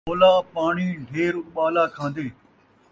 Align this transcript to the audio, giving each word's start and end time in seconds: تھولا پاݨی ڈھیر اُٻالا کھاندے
تھولا 0.07 0.33
پاݨی 0.53 0.87
ڈھیر 1.11 1.33
اُٻالا 1.47 1.83
کھاندے 1.95 2.27